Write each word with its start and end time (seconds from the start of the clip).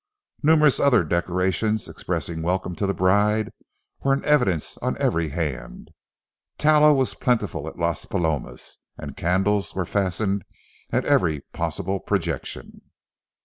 Numerous 0.41 0.79
other 0.79 1.03
decorations, 1.03 1.87
expressing 1.87 2.41
welcome 2.41 2.73
to 2.75 2.87
the 2.87 2.93
bride, 2.95 3.51
were 3.99 4.13
in 4.15 4.25
evidence 4.25 4.75
on 4.79 4.97
every 4.97 5.29
hand. 5.29 5.91
Tallow 6.57 6.95
was 6.95 7.13
plentiful 7.13 7.67
at 7.67 7.77
Las 7.77 8.05
Palomas, 8.05 8.79
and 8.97 9.15
candles 9.15 9.75
were 9.75 9.85
fastened 9.85 10.43
at 10.91 11.05
every 11.05 11.41
possible 11.53 11.99
projection. 11.99 12.81